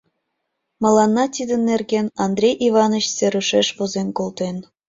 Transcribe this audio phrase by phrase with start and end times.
[0.83, 4.55] Мыланна тидын нерген Андрей Иваныч серышеш возен колтен.